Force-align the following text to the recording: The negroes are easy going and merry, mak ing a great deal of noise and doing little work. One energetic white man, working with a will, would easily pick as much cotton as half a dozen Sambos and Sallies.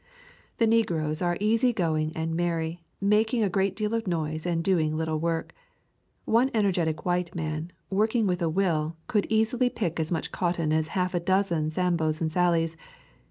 The 0.57 0.65
negroes 0.65 1.21
are 1.21 1.37
easy 1.39 1.71
going 1.73 2.11
and 2.17 2.33
merry, 2.33 2.83
mak 2.99 3.35
ing 3.35 3.43
a 3.43 3.49
great 3.51 3.75
deal 3.75 3.93
of 3.93 4.07
noise 4.07 4.47
and 4.47 4.63
doing 4.63 4.97
little 4.97 5.19
work. 5.19 5.53
One 6.25 6.49
energetic 6.55 7.05
white 7.05 7.35
man, 7.35 7.69
working 7.91 8.25
with 8.25 8.41
a 8.41 8.49
will, 8.49 8.95
would 9.13 9.27
easily 9.29 9.69
pick 9.69 9.99
as 9.99 10.11
much 10.11 10.31
cotton 10.31 10.73
as 10.73 10.87
half 10.97 11.13
a 11.13 11.19
dozen 11.19 11.69
Sambos 11.69 12.19
and 12.19 12.31
Sallies. 12.31 12.75